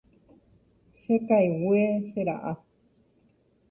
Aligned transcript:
Chekaigue, 0.99 1.83
che 2.09 2.23
ra'a. 2.27 2.53